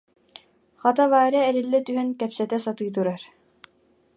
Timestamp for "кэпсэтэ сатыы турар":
2.19-3.21